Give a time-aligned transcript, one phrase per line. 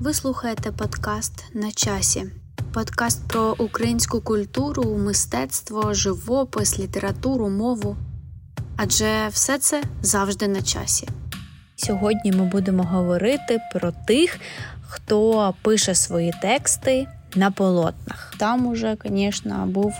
[0.00, 2.24] Ви слухаєте подкаст на часі.
[2.72, 7.96] Подкаст про українську культуру, мистецтво, живопис, літературу, мову.
[8.76, 11.08] Адже все це завжди на часі.
[11.76, 14.40] Сьогодні ми будемо говорити про тих,
[14.88, 17.06] хто пише свої тексти
[17.36, 18.34] на полотнах.
[18.38, 19.94] Там уже, звісно, був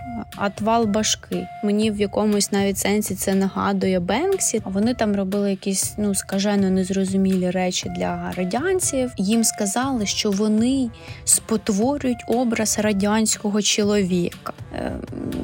[0.46, 1.46] отвал башки.
[1.64, 4.62] Мені в якомусь навіть сенсі це нагадує Бенксі.
[4.64, 9.12] Вони там робили якісь ну скажено незрозумілі речі для радянців.
[9.16, 10.90] Їм сказали, що вони
[11.24, 14.52] спотворюють образ радянського чоловіка.
[14.74, 14.92] Е,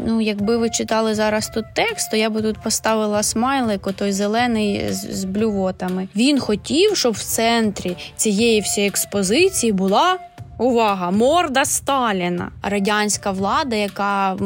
[0.07, 4.93] ну, якби ви читали зараз тут текст, то я би тут поставила смайлик, отой зелений
[4.93, 6.09] з, з блювотами.
[6.17, 10.19] Він хотів, щоб в центрі цієї всієї експозиції була
[10.59, 11.11] Увага!
[11.11, 12.51] Морда Сталіна.
[12.63, 14.37] Радянська влада, яка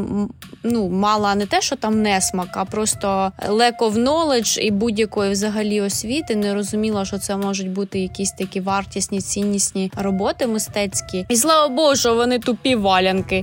[0.62, 5.81] ну мала не те, що там несмак, а просто lack of knowledge і будь-якої взагалі
[5.81, 11.27] освіти, не розуміла, що це можуть бути якісь такі вартісні, ціннісні роботи мистецькі.
[11.28, 13.43] І слава Богу, що вони тупі валянки.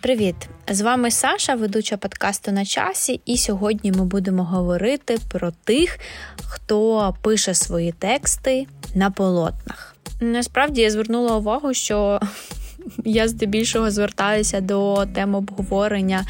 [0.00, 0.36] Привіт!
[0.70, 5.98] З вами Саша, ведуча подкасту на часі, і сьогодні ми будемо говорити про тих,
[6.46, 9.96] хто пише свої тексти на полотнах.
[10.20, 12.20] Насправді я звернула увагу, що
[13.04, 16.24] я здебільшого звертаюся до тем обговорення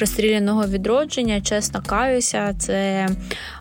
[0.00, 1.40] розстріляного відродження.
[1.40, 3.08] Чесно каюся, це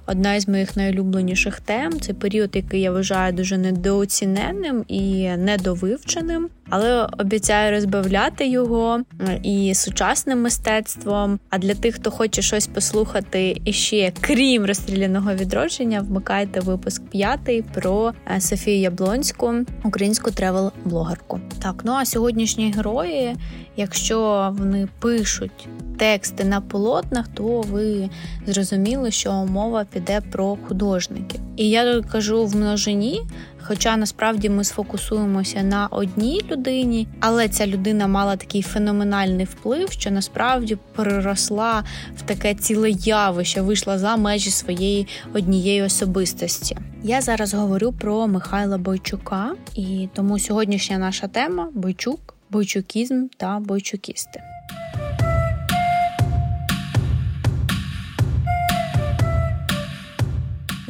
[0.08, 2.00] одна із моїх найулюбленіших тем.
[2.00, 9.02] Це період, який я вважаю дуже недооціненним і недовивченим але обіцяю розбавляти його
[9.44, 11.40] і сучасним мистецтвом.
[11.50, 18.14] А для тих, хто хоче щось послухати іще крім розстріляного відродження, вмикайте випуск п'ятий про
[18.36, 19.54] е, Софію Яблонську,
[19.84, 21.40] українську тревел-блогерку.
[21.62, 23.36] Так, ну а сьогоднішні герої,
[23.78, 28.10] якщо вони пишуть тексти на полотнах, то ви
[28.48, 31.42] зрозуміли, що мова піде про художників.
[31.56, 33.22] І я кажу в множині,
[33.68, 40.12] Хоча насправді ми сфокусуємося на одній людині, але ця людина мала такий феноменальний вплив, що
[40.12, 41.84] насправді переросла
[42.18, 46.78] в таке ціле явище, вийшла за межі своєї однієї особистості.
[47.04, 54.42] Я зараз говорю про Михайла Бойчука, і тому сьогоднішня наша тема Бойчук, бойчукізм та бойчукісти.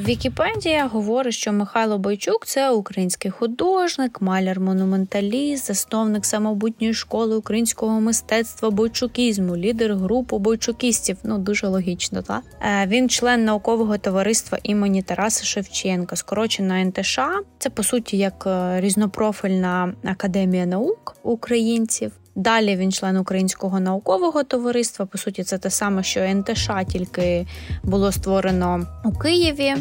[0.08, 9.58] Вікіпедія говорить, що Михайло Бойчук це український художник, маляр-монументаліст, засновник самобутньої школи українського мистецтва бойчукізму,
[9.58, 11.18] лідер групи бойчукістів.
[11.24, 12.44] Ну дуже логічно, так?
[12.62, 17.20] Е, він член наукового товариства імені Тараса Шевченка, скорочена НТШ.
[17.60, 22.12] Це по суті як е, різнопрофільна академія наук українців.
[22.36, 25.06] Далі він член Українського наукового товариства.
[25.06, 27.48] По суті, це те саме, що НТШ, тільки
[27.84, 29.74] було створено у Києві.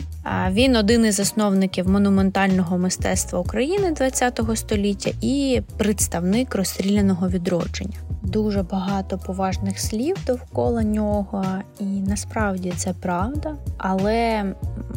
[0.51, 8.14] Він один із засновників монументального мистецтва України ХХ століття і представник розстріляного відродження.
[8.25, 11.45] Дуже багато поважних слів довкола нього,
[11.81, 14.45] і насправді це правда, але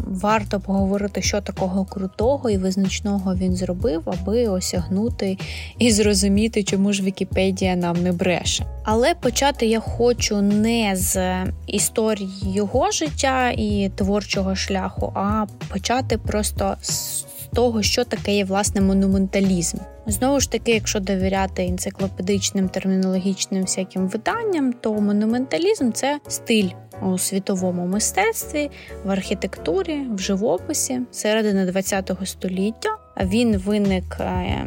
[0.08, 5.38] варто поговорити, що такого крутого і визначного він зробив, аби осягнути
[5.78, 8.66] і зрозуміти, чому ж Вікіпедія нам не бреше.
[8.84, 16.76] Але почати я хочу не з історії його життя і творчого шляху, а почати просто
[16.82, 19.78] з того, що таке є власне монументалізм.
[20.08, 26.70] Знову ж таки, якщо довіряти енциклопедичним термінологічним всяким виданням, то монументалізм це стиль
[27.02, 28.70] у світовому мистецтві,
[29.06, 33.07] в архітектурі, в живописі середини ХХ століття.
[33.22, 34.66] Він виник е,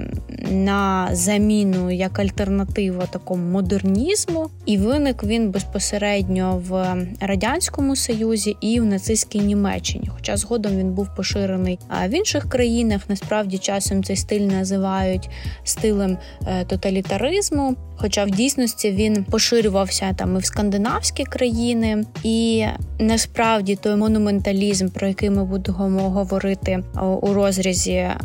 [0.50, 8.84] на заміну як альтернатива такому модернізму, і виник він безпосередньо в радянському союзі і в
[8.84, 10.10] нацистській Німеччині.
[10.14, 11.78] Хоча згодом він був поширений
[12.08, 13.00] в інших країнах.
[13.08, 15.30] Насправді часом цей стиль називають
[15.64, 17.76] стилем е, тоталітаризму.
[17.96, 22.64] Хоча в дійсності він поширювався там і в скандинавські країни, і
[22.98, 26.82] насправді той монументалізм, про який ми будемо говорити
[27.22, 28.16] у розрізі е,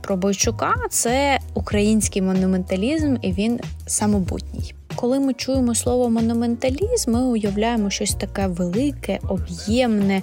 [0.00, 4.74] про Бойчука, це український монументалізм, і він самобутній.
[4.96, 10.22] Коли ми чуємо слово монументалізм, ми уявляємо щось таке велике, об'ємне,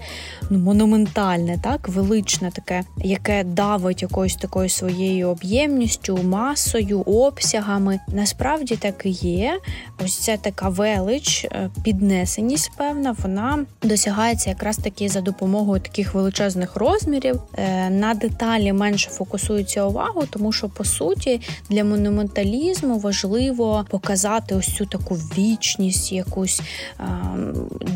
[0.49, 7.99] ну, монументальне, так, величне, таке, яке давить якоюсь такою своєю об'ємністю, масою, обсягами.
[8.07, 9.59] Насправді так і є.
[10.05, 16.75] Ось ця така велич, е, піднесеність, певна, вона досягається якраз таки за допомогою таких величезних
[16.75, 17.41] розмірів.
[17.57, 24.75] Е, на деталі менше фокусується увагу, тому що по суті для монументалізму важливо показати ось
[24.75, 26.61] цю таку вічність, якусь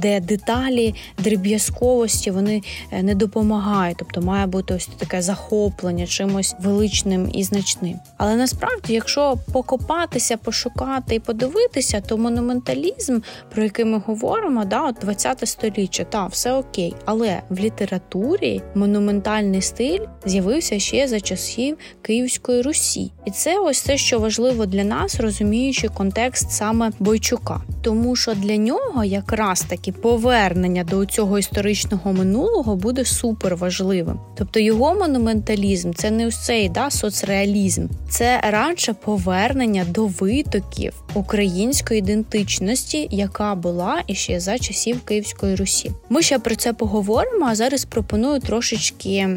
[0.01, 2.61] де деталі дріб'язковості вони
[2.91, 7.99] е, не допомагають, тобто має бути ось таке захоплення чимось величним і значним.
[8.17, 13.19] Але насправді, якщо покопатися, пошукати і подивитися, то монументалізм,
[13.53, 16.95] про який ми говоримо, да, от 20 століття, та все окей.
[17.05, 23.97] Але в літературі монументальний стиль з'явився ще за часів Київської Русі, і це ось те,
[23.97, 30.83] що важливо для нас, розуміючи контекст саме Бойчука, тому що для нього якраз таки повернення
[30.83, 34.19] до цього історичного минулого буде супер важливим.
[34.35, 43.07] Тобто його монументалізм це не ось да, соцреалізм, це радше повернення до витоків української ідентичності,
[43.11, 45.91] яка була іще за часів Київської Русі.
[46.09, 47.45] Ми ще про це поговоримо.
[47.49, 49.29] А зараз пропоную трошечки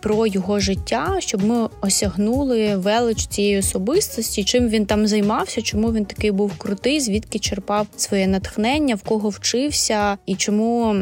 [0.00, 6.04] про його життя, щоб ми осягнули велич цієї особистості, чим він там займався, чому він
[6.04, 10.96] такий був крутий, звідки черпав своє натхнення, в кого вчився і чому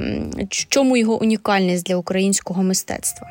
[0.49, 3.29] чому його унікальність для українського мистецтва.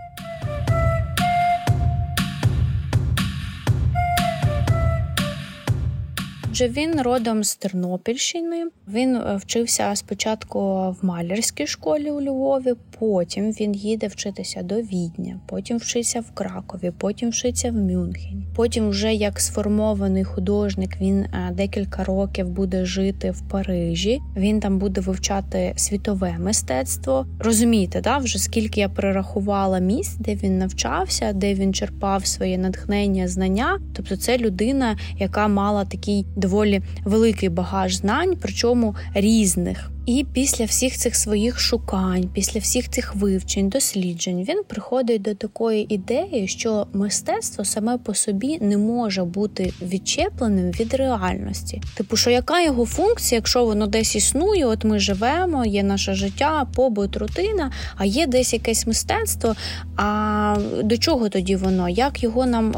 [6.53, 8.65] Отже, він родом з Тернопільщини.
[8.87, 10.59] Він е, вчився спочатку
[10.91, 12.73] в малярській школі у Львові,
[13.03, 18.47] потім він їде вчитися до Відня, потім вчиться в Кракові, потім вчиться в Мюнхені.
[18.55, 24.19] Потім, вже як сформований художник, він е, декілька років буде жити в Парижі.
[24.37, 27.25] Він там буде вивчати світове мистецтво.
[27.39, 33.27] Розумієте, да, вже скільки я перерахувала місць, де він навчався, де він черпав своє натхнення,
[33.27, 33.79] знання.
[33.95, 39.92] Тобто, це людина, яка мала такий доволі великий багаж знань, причому різних.
[40.05, 45.93] І після всіх цих своїх шукань, після всіх цих вивчень, досліджень, він приходить до такої
[45.93, 51.81] ідеї, що мистецтво саме по собі не може бути відчепленим від реальності.
[51.97, 56.67] Типу, що яка його функція, якщо воно десь існує, от ми живемо, є наше життя,
[56.75, 59.55] побут, рутина, а є десь якесь мистецтво.
[59.95, 61.89] А до чого тоді воно?
[61.89, 62.73] Як його нам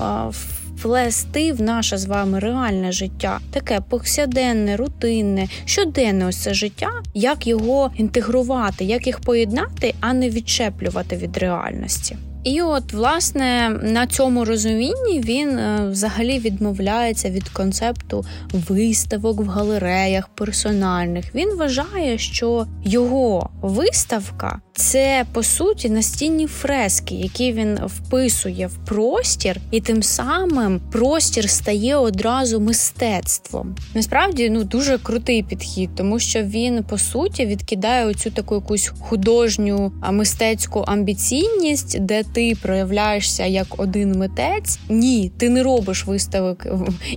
[0.78, 7.48] вплести в наше з вами реальне життя, таке повсяденне, рутинне, щоденне ось це життя, як
[7.48, 12.18] його інтегрувати, як їх поєднати, а не відчеплювати від реальності.
[12.46, 20.28] І от, власне, на цьому розумінні він е, взагалі відмовляється від концепту виставок в галереях
[20.28, 21.36] персональних.
[21.36, 29.58] Він вважає, що його виставка це по суті настінні фрески, які він вписує в простір,
[29.72, 33.76] і тим самим простір стає одразу мистецтвом.
[33.94, 39.92] Насправді ну дуже крутий підхід, тому що він по суті відкидає оцю таку якусь художню
[40.12, 44.80] мистецьку амбіційність, де ти проявляєшся як один митець.
[44.90, 46.68] Ні, ти не робиш виставок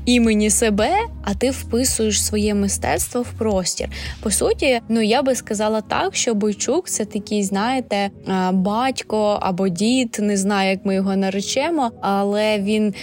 [0.04, 0.90] імені себе,
[1.24, 3.88] а ти вписуєш своє мистецтво в простір.
[4.22, 8.10] По суті, ну я би сказала так, що Бойчук це такий знаєте,
[8.52, 12.94] батько або дід, не знаю, як ми його наречемо, але він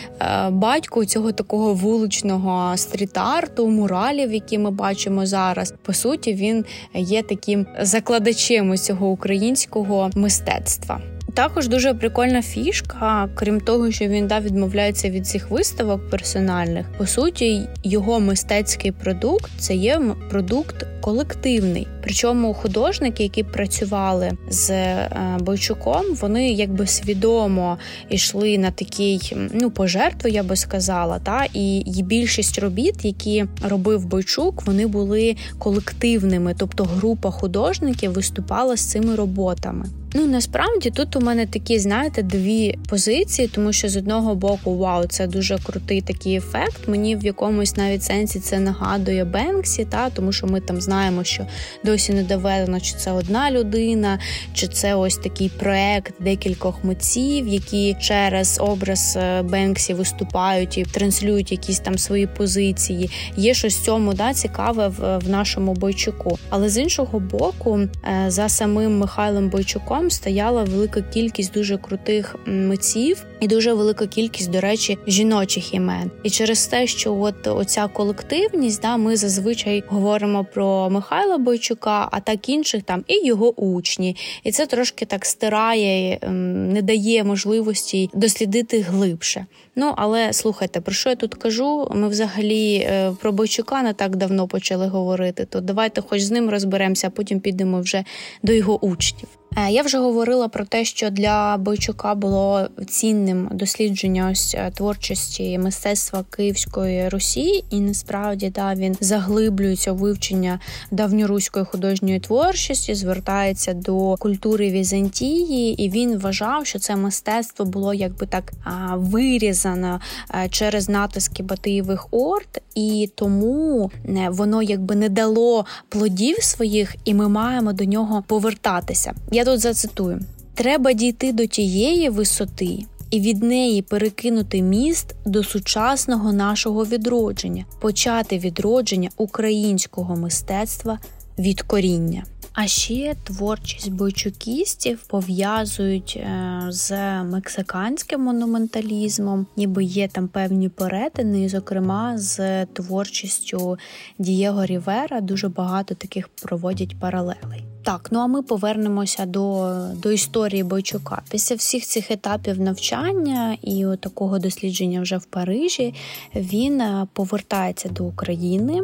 [0.49, 5.73] батько цього такого вуличного стріт-арту, муралів, які ми бачимо зараз.
[5.83, 11.01] По суті, він є таким закладачем цього українського мистецтва.
[11.33, 16.85] Також дуже прикольна фішка, крім того, що він да, відмовляється від цих виставок персональних.
[16.97, 21.87] По суті, його мистецький продукт це є продукт колективний.
[22.05, 25.09] Причому художники, які працювали з е,
[25.39, 27.77] Бойчуком, вони якби свідомо
[28.09, 31.19] йшли на такий ну пожертву, я би сказала.
[31.19, 38.85] Та і більшість робіт, які робив Бойчук, вони були колективними, тобто група художників виступала з
[38.85, 39.85] цими роботами.
[40.17, 45.07] Ну насправді тут у мене такі, знаєте, дві позиції, тому що з одного боку, вау,
[45.07, 46.87] це дуже крутий такий ефект.
[46.87, 51.47] Мені в якомусь навіть сенсі це нагадує Бенксі, та тому що ми там знаємо, що
[51.95, 54.19] досі не доведено, чи це одна людина,
[54.53, 61.51] чи це ось такий проект декількох митців, які через образ е, Бенксі виступають і транслюють
[61.51, 63.09] якісь там свої позиції.
[63.37, 66.39] Є щось цьому да, цікаве в, в нашому бойчуку.
[66.49, 73.25] Але з іншого боку, е, за самим Михайлом Бойчуком стояла велика кількість дуже крутих митців
[73.39, 76.11] і дуже велика кількість, до речі, жіночих імен.
[76.23, 82.19] І через те, що от оця колективність, да, ми зазвичай говоримо про Михайла Бойчука, а
[82.19, 84.15] так інших там і його учні.
[84.43, 89.45] І це трошки так стирає, ем, не дає можливості дослідити глибше.
[89.75, 91.91] Ну але слухайте, про що я тут кажу?
[91.95, 95.45] Ми взагалі е, про Бойчука не так давно почали говорити.
[95.45, 98.03] То давайте, хоч з ним розберемося, а потім підемо вже
[98.43, 99.29] до його учнів.
[99.57, 105.57] Е, я вже говорила про те, що для Бойчука було цінним дослідження ось е, творчості
[105.57, 110.59] мистецтва Київської Русі, і насправді да, він заглиблюється у вивчення
[110.91, 118.25] давньоруської художньої творчості, звертається до культури Візантії, і він вважав, що це мистецтво було якби
[118.25, 118.53] так
[118.95, 120.01] вирізано
[120.35, 123.91] е, через натиски Батиєвих орд, і тому
[124.29, 129.13] воно якби не дало плодів своїх, і ми маємо до нього повертатися.
[129.31, 130.19] Я тут зацитую:
[130.53, 132.85] треба дійти до тієї висоти.
[133.11, 140.99] І від неї перекинути міст до сучасного нашого відродження, почати відродження українського мистецтва
[141.39, 142.23] від коріння.
[142.53, 146.91] А ще творчість бойчукістів пов'язують е, з
[147.23, 153.77] мексиканським монументалізмом, ніби є там певні перетини, зокрема з творчістю
[154.19, 157.74] Дієго Рівера дуже багато таких проводять паралелей.
[157.85, 161.21] Так, ну а ми повернемося до до історії Бойчука.
[161.29, 165.93] Після всіх цих етапів навчання і такого дослідження вже в Парижі
[166.35, 168.81] він е, повертається до України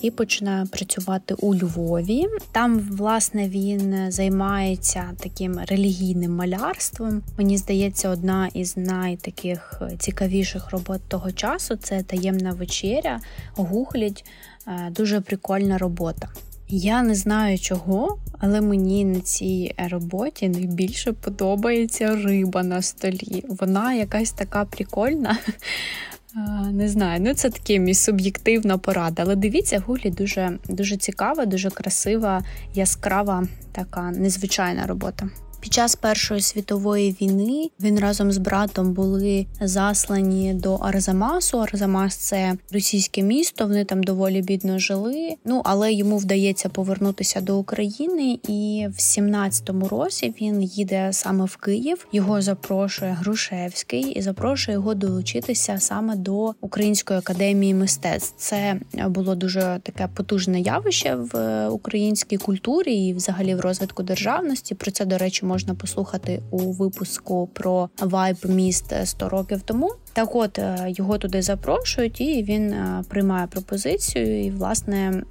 [0.00, 2.26] і починає працювати у Львові.
[2.52, 7.22] Там, власне, він займається таким релігійним малярством.
[7.38, 13.20] Мені здається, одна із найтаких цікавіших робот того часу це таємна вечеря,
[13.56, 14.24] гуглять.
[14.66, 16.28] Е, дуже прикольна робота.
[16.74, 23.44] Я не знаю чого, але мені на цій роботі найбільше подобається риба на столі.
[23.48, 25.38] Вона якась така прикольна.
[26.72, 29.22] Не знаю, ну це таке мій суб'єктивна порада.
[29.22, 35.28] Але дивіться, гулі дуже дуже цікава, дуже красива, яскрава, така незвичайна робота.
[35.62, 41.58] Під час Першої світової війни він разом з братом були заслані до Арзамасу.
[41.58, 43.66] Арзамас це російське місто.
[43.66, 45.34] Вони там доволі бідно жили.
[45.44, 51.56] Ну але йому вдається повернутися до України, і в 17-му році він їде саме в
[51.56, 52.06] Київ.
[52.12, 58.34] Його запрошує Грушевський і запрошує його долучитися саме до Української академії мистецтв.
[58.36, 58.76] Це
[59.06, 64.74] було дуже таке потужне явище в українській культурі і, взагалі, в розвитку державності.
[64.74, 69.94] Про це до речі можна послухати у випуску про вайб міст 100 років тому.
[70.12, 75.22] Так, от е, його туди запрошують, і він е, приймає пропозицію і, власне,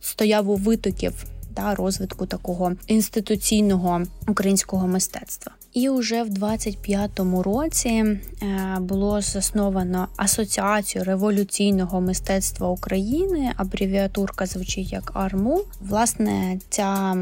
[0.00, 5.52] стояв у витоків та розвитку такого інституційного українського мистецтва.
[5.72, 8.18] І вже в 25-му році е,
[8.80, 13.52] було засновано асоціацію революційного мистецтва України.
[13.56, 15.60] Абревіатурка звучить як АРМУ.
[15.80, 17.16] Власне, ця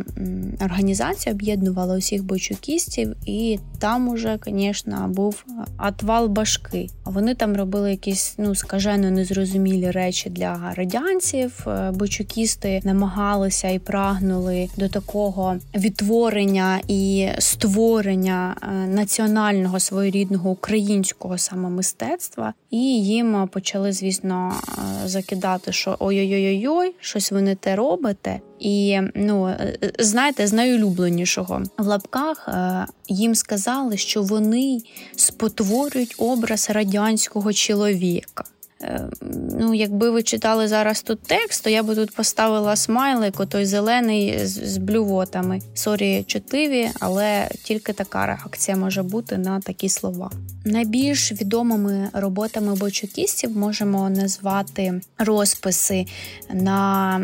[0.60, 5.44] організація об'єднувала усіх бойчукістів, і там уже, звісно, був
[5.76, 6.88] атвал башки.
[7.04, 11.66] Вони там робили якісь ну скажено незрозумілі речі для радянців.
[11.66, 18.35] Е, бойчукісти намагалися і прагнули до такого відтворення і створення.
[18.36, 24.54] Е, національного своєрідного українського саме мистецтва, і їм почали, звісно,
[25.04, 28.40] е, закидати, що ой-ой-ой, щось ви не те робите.
[28.58, 32.48] І ну е, знаєте, з найулюбленішого в лапках
[33.08, 34.78] їм сказали, що вони
[35.16, 38.44] спотворюють образ радянського чоловіка.
[38.82, 39.08] Е,
[39.58, 44.46] ну, якби ви читали зараз тут текст, то я би тут поставила смайлик, той зелений
[44.46, 45.60] з, з блювотами.
[45.74, 50.30] Сорі, чутливі, але тільки така реакція може бути на такі слова.
[50.64, 56.06] Найбільш відомими роботами бойчукістів можемо назвати розписи
[56.52, 57.20] на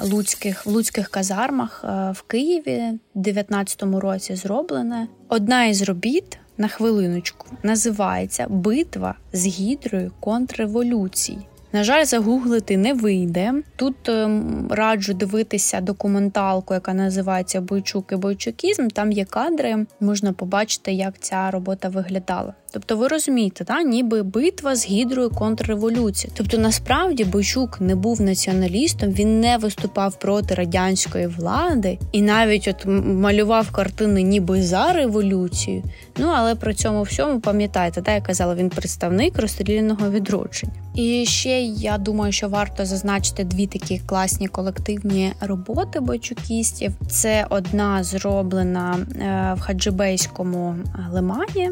[0.00, 2.82] луцьких луцьких казармах е, в Києві
[3.14, 5.08] в 19-му році зроблене.
[5.28, 11.38] Одна із робіт на хвилиночку називається Битва з гідрою контрреволюції.
[11.72, 13.54] На жаль, загуглити не вийде.
[13.76, 18.88] Тут ем, раджу дивитися документалку, яка називається Бойчук і бойчукізм.
[18.88, 22.54] Там є кадри, можна побачити, як ця робота виглядала.
[22.76, 26.32] Тобто, ви розумієте, та ніби битва з гідрою контрреволюції.
[26.36, 32.86] Тобто, насправді Бойчук не був націоналістом, він не виступав проти радянської влади і навіть от
[33.06, 35.82] малював картини, ніби за революцію.
[36.18, 40.72] Ну але при цьому всьому пам'ятаєте, та я казала, він представник розстріляного відродження.
[40.94, 46.92] І ще я думаю, що варто зазначити дві такі класні колективні роботи бойчукістів.
[47.10, 50.74] Це одна зроблена е, в Хаджибейському
[51.12, 51.70] лимані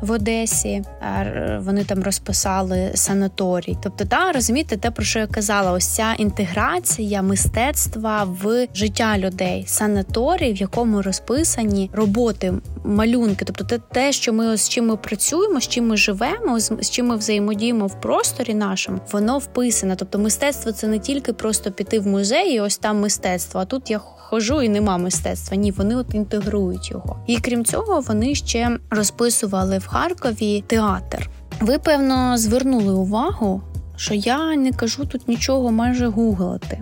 [0.00, 0.41] в Одесі.
[0.42, 0.82] Одесі.
[1.58, 3.76] Вони там розписали санаторій.
[3.82, 9.64] Тобто, та розумієте, те про що я казала, ось ця інтеграція мистецтва в життя людей,
[9.66, 15.60] санаторій, в якому розписані роботи, малюнки, тобто те, те, що ми з чим ми працюємо,
[15.60, 19.96] з чим ми живемо, з, чим ми взаємодіємо в просторі нашому, воно вписане.
[19.96, 23.60] Тобто, мистецтво це не тільки просто піти в музей, і ось там мистецтво.
[23.60, 24.00] А тут я
[24.32, 25.56] хожу і нема мистецтва.
[25.56, 27.16] Ні, вони от інтегрують його.
[27.26, 30.31] І крім цього, вони ще розписували в Харкові
[30.66, 31.30] театр.
[31.60, 33.62] Ви певно звернули увагу,
[33.96, 36.80] що я не кажу тут нічого майже гуглити.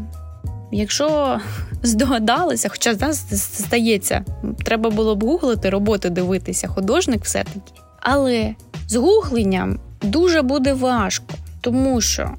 [0.73, 1.39] Якщо
[1.83, 4.25] здогадалися, хоча нас стається,
[4.65, 7.73] треба було б гуглити роботи дивитися, художник все-таки.
[8.01, 8.55] Але
[8.89, 12.31] з гугленням дуже буде важко, тому що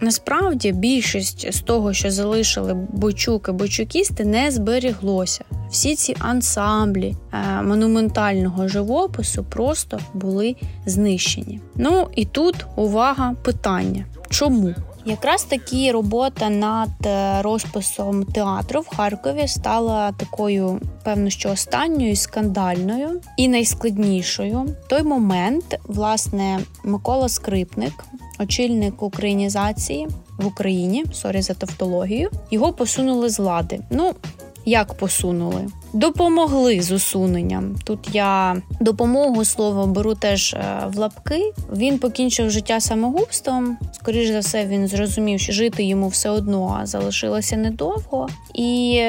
[0.00, 5.44] насправді більшість з того, що залишили бойчук і бойчукісти, не зберіглося.
[5.70, 11.60] Всі ці ансамблі е, монументального живопису просто були знищені.
[11.76, 14.74] Ну і тут увага питання: чому?
[15.04, 23.20] Якраз таки робота над е, розписом театру в Харкові стала такою, певно, що останньою скандальною
[23.36, 24.60] і найскладнішою.
[24.60, 28.04] В той момент, власне, Микола Скрипник,
[28.38, 33.80] очільник українізації в Україні, сорі за тавтологію, його посунули з влади.
[33.90, 34.14] Ну
[34.70, 35.66] як посунули?
[35.92, 37.76] Допомогли з усуненням.
[37.84, 41.52] Тут я допомогу слово «беру» теж е, в лапки.
[41.76, 43.78] Він покінчив життя самогубством.
[43.92, 49.02] Скоріше за все, він зрозумів, що жити йому все одно залишилося недовго, і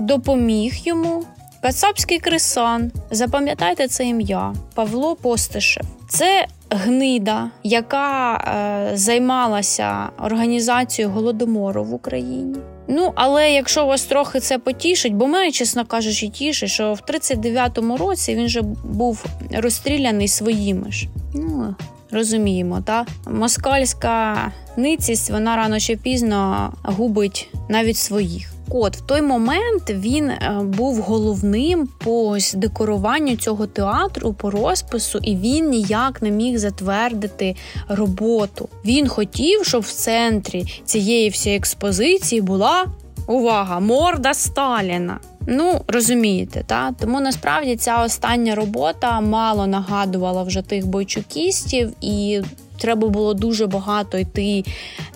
[0.00, 1.24] допоміг йому.
[1.62, 5.84] Кацапський крисюн, запам'ятайте це ім'я Павло Постишев.
[6.08, 12.56] Це гнида, яка е, займалася організацією голодомору в Україні.
[12.88, 17.96] Ну, але якщо вас трохи це потішить, бо мене, чесно кажучи, тішить, що в 39-му
[17.96, 21.08] році він же був розстріляний своїми ж.
[21.34, 21.74] Ну,
[22.10, 24.36] розуміємо, та москальська
[24.76, 28.52] ницість вона рано чи пізно губить навіть своїх.
[28.70, 35.36] От в той момент він е, був головним по декоруванню цього театру по розпису, і
[35.36, 37.56] він ніяк не міг затвердити
[37.88, 38.68] роботу.
[38.84, 42.86] Він хотів, щоб в центрі цієї всієї експозиції була
[43.26, 45.18] увага, морда Сталіна.
[45.46, 52.42] Ну, розумієте, та тому насправді ця остання робота мало нагадувала вже тих бойчукістів, і
[52.80, 54.64] треба було дуже багато йти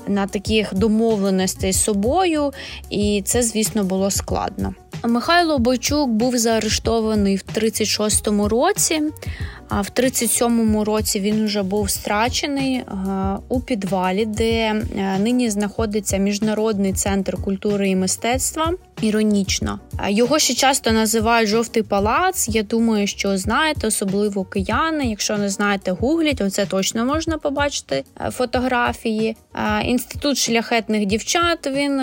[0.09, 2.53] на таких домовленостей з собою,
[2.91, 4.75] і це, звісно, було складно.
[5.05, 9.03] Михайло Бойчук був заарештований в 36-му році.
[9.69, 12.85] А в 37-му році він вже був страчений е,
[13.49, 14.83] у підвалі, де е,
[15.19, 18.73] нині знаходиться міжнародний центр культури і мистецтва.
[19.01, 22.49] Іронічно його ще часто називають жовтий палац.
[22.49, 25.07] Я думаю, що знаєте, особливо кияни.
[25.07, 29.37] Якщо не знаєте, гугліть, оце точно можна побачити е, фотографії.
[29.85, 32.03] Інститут шляхетних дівчат він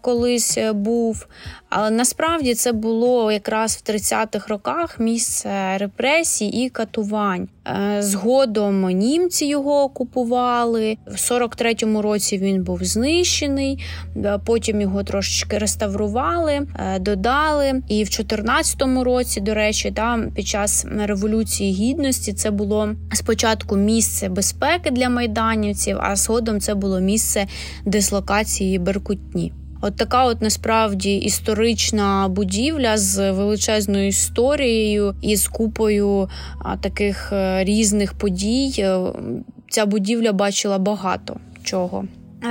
[0.00, 1.26] колись був.
[1.68, 7.01] Але насправді це було якраз в 30-х роках місце репресій і катувань.
[7.68, 10.96] Е, згодом німці його окупували.
[11.06, 13.84] В 43-му році він був знищений,
[14.16, 17.82] е, потім його трошечки реставрували, е, додали.
[17.88, 24.28] І в 14-му році, до речі, там під час революції гідності це було спочатку місце
[24.28, 27.46] безпеки для майданівців, а згодом це було місце
[27.84, 29.52] дислокації Беркутні.
[29.84, 36.28] От така, от насправді історична будівля з величезною історією і з купою
[36.80, 38.74] таких е, різних подій.
[38.78, 39.00] Е,
[39.70, 42.04] ця будівля бачила багато чого.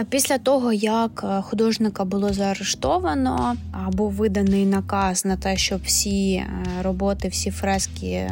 [0.10, 6.44] Після того, як е, художника було заарештовано, або виданий наказ на те, щоб всі
[6.84, 8.32] роботи, всі фрески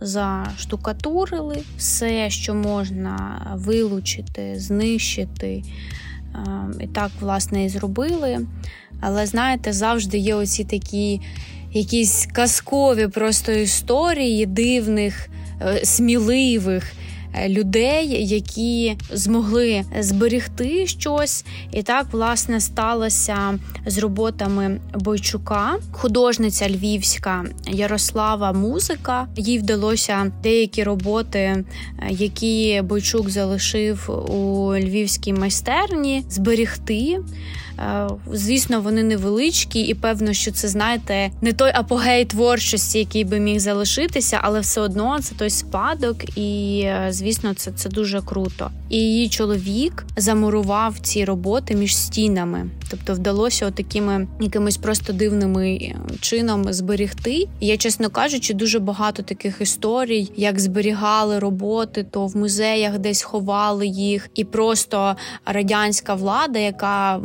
[0.00, 5.62] заштукатурили, все, що можна вилучити, знищити.
[6.34, 8.46] Ем, і так, власне, і зробили.
[9.00, 11.20] Але знаєте, завжди є оці такі
[11.72, 15.28] якісь казкові просто історії дивних,
[15.60, 16.92] е, сміливих.
[17.34, 27.44] Е, людей, які змогли зберегти щось, і так власне сталося з роботами Бойчука, художниця львівська
[27.66, 29.28] Ярослава Музика.
[29.36, 31.64] Їй вдалося деякі роботи, е,
[32.10, 37.18] які Бойчук залишив у львівській майстерні, зберегти.
[37.78, 43.40] Е, звісно, вони невеличкі, і певно, що це знаєте не той апогей творчості, який би
[43.40, 48.70] міг залишитися, але все одно це той спадок, і звісно звісно, це це дуже круто.
[48.88, 56.72] І її чоловік замурував ці роботи між стінами, тобто вдалося такими якимись просто дивними чином
[56.72, 57.48] зберігти.
[57.60, 63.86] Я, чесно кажучи, дуже багато таких історій, як зберігали роботи, то в музеях десь ховали
[63.86, 67.20] їх, і просто радянська влада, яка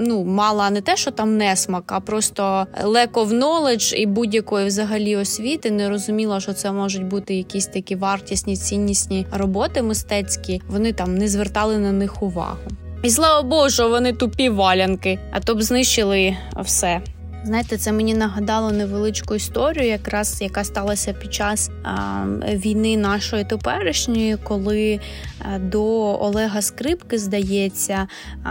[0.00, 5.16] ну мала не те, що там несмак, а просто lack of knowledge і будь-якої взагалі
[5.16, 10.62] освіти не розуміла, що це можуть бути якісь такі вартісні, ціннісні роботи мистецькі.
[10.68, 12.58] Вони там не звертали на них увагу.
[13.02, 17.00] І слава Богу, що вони тупі валянки, а то б знищили все.
[17.44, 24.36] Знаєте, це мені нагадало невеличку історію, якраз яка сталася під час а, війни нашої теперішньої,
[24.36, 25.00] коли
[25.38, 25.82] а, до
[26.22, 28.08] Олега Скрипки, здається,
[28.44, 28.50] а,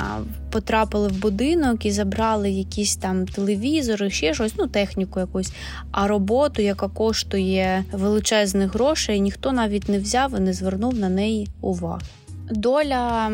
[0.52, 5.52] потрапили в будинок і забрали якісь там телевізори, ще щось, ну техніку якусь,
[5.92, 11.48] а роботу, яка коштує величезних грошей, ніхто навіть не взяв і не звернув на неї
[11.62, 12.02] уваги.
[12.52, 13.32] Доля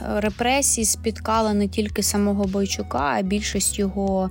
[0.00, 4.30] репресій спіткала не тільки самого Бойчука, а більшість його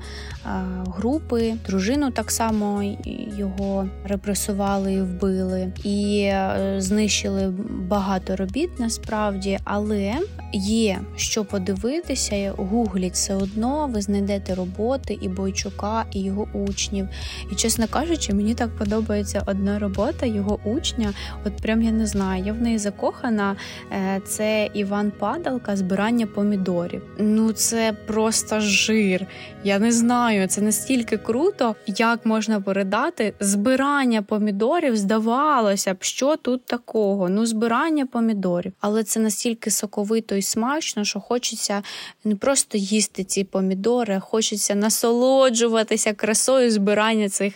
[0.88, 1.54] групи.
[1.68, 2.96] Дружину так само
[3.38, 10.16] його репресували і вбили, і е, знищили багато робіт насправді, але
[10.54, 12.54] є що подивитися.
[12.58, 17.08] Гугліть все одно, ви знайдете роботи і Бойчука, і його учнів.
[17.52, 21.14] І, чесно кажучи, мені так подобається одна робота його учня.
[21.46, 23.56] От прям я не знаю, я в неї закохана.
[23.92, 25.12] Е, це Іван
[25.56, 27.02] Падалка, збирання помідорів.
[27.18, 29.28] Ну це просто жир.
[29.64, 34.98] Я не знаю, це настільки круто, як можна передати збирання помідорів.
[34.98, 37.30] Здавалося б, що тут такого?
[37.30, 41.84] Ну, збирання помідорів, але це настільки соковито і смачно, що хочеться
[42.24, 47.54] не просто їсти ці помідори, а хочеться насолоджуватися красою збирання цих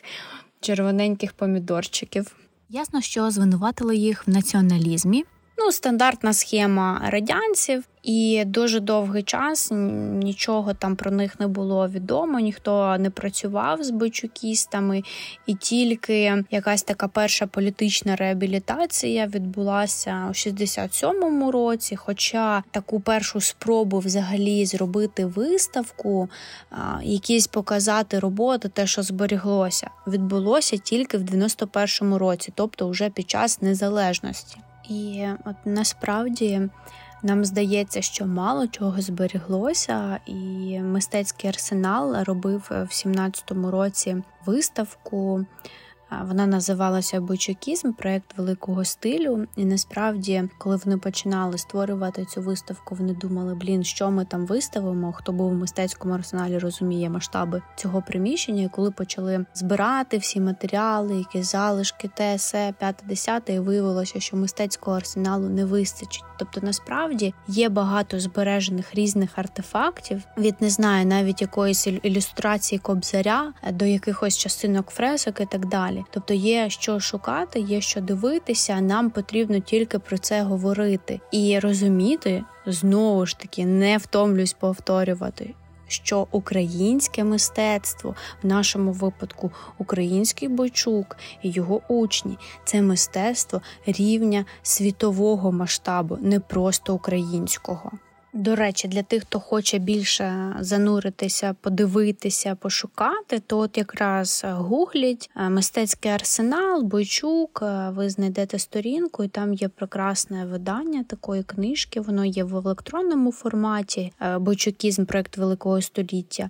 [0.62, 2.36] червоненьких помідорчиків.
[2.70, 5.26] Ясно, що звинуватили їх в націоналізмі.
[5.62, 12.40] Ну, стандартна схема радянців, і дуже довгий час нічого там про них не було відомо,
[12.40, 15.04] ніхто не працював з бойчукістами,
[15.46, 21.96] і тільки якась така перша політична реабілітація відбулася у 67-му році.
[21.96, 26.30] Хоча таку першу спробу взагалі зробити виставку,
[27.04, 33.62] якісь показати роботи, те, що зберіглося, відбулося тільки в 91-му році, тобто вже під час
[33.62, 34.58] незалежності.
[34.90, 36.70] І от насправді
[37.24, 45.46] нам здається, що мало чого зберіглося, і мистецький арсенал робив в 17-му році виставку
[46.28, 49.48] вона називалася Бойчукізм, проєкт великого стилю.
[49.56, 55.14] І насправді, коли вони починали створювати цю виставку, вони думали, блін, що ми там виставимо.
[55.14, 58.64] Хто був у мистецькому арсеналі, розуміє масштаби цього приміщення.
[58.64, 64.38] І коли почали збирати всі матеріали, якісь залишки, те, се, п'яте, десяте, і виявилося, що
[64.38, 66.24] мистецького арсеналу не вистачить.
[66.40, 73.86] Тобто, насправді є багато збережених різних артефактів від не знаю, навіть якоїсь ілюстрації кобзаря до
[73.86, 76.06] якихось частинок фресок і так далі далі.
[76.12, 78.82] Тобто є що шукати, є що дивитися.
[78.82, 85.54] Нам потрібно тільки про це говорити і розуміти знову ж таки, не втомлюсь повторювати.
[85.88, 95.52] Що українське мистецтво, в нашому випадку український бойчук і його учні це мистецтво рівня світового
[95.52, 97.92] масштабу, не просто українського.
[98.34, 105.50] До речі, для тих, хто хоче більше зануритися, подивитися, пошукати, то от якраз гугліть е,
[105.50, 112.02] мистецький арсенал, бойчук, е, ви знайдете сторінку, і там є прекрасне видання такої книжки.
[112.02, 114.14] Воно є в електронному форматі.
[114.22, 116.50] Е, бойчукізм, проект великого століття.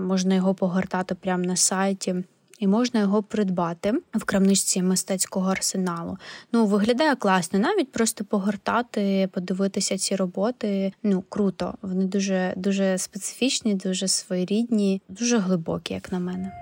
[0.00, 2.14] Можна його погортати прямо на сайті
[2.58, 6.18] і можна його придбати в крамничці мистецького арсеналу.
[6.52, 10.92] Ну, виглядає класно, навіть просто погортати, подивитися ці роботи.
[11.02, 11.74] Ну, круто.
[11.82, 16.52] Вони дуже, дуже специфічні, дуже своєрідні, дуже глибокі, як на мене.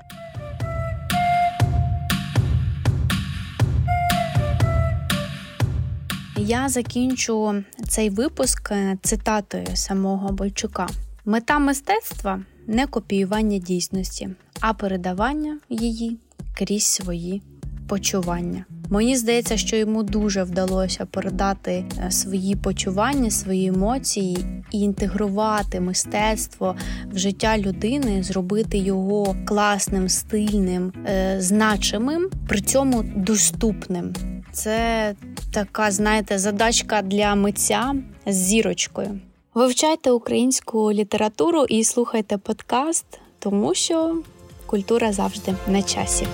[6.36, 10.88] Я закінчу цей випуск цитатою самого Бойчука.
[11.24, 14.28] Мета мистецтва не копіювання дійсності,
[14.66, 16.16] а передавання її
[16.58, 17.42] крізь свої
[17.88, 18.64] почування.
[18.90, 24.38] Мені здається, що йому дуже вдалося передати е, свої почування, свої емоції
[24.70, 26.76] і інтегрувати мистецтво
[27.12, 34.12] в життя людини, зробити його класним, стильним, е, значимим, при цьому доступним.
[34.52, 35.14] Це
[35.52, 37.94] така, знаєте, задачка для митця
[38.26, 39.20] з зірочкою.
[39.54, 43.06] Вивчайте українську літературу і слухайте подкаст,
[43.38, 44.22] тому що
[44.66, 46.26] культура завжди на часі.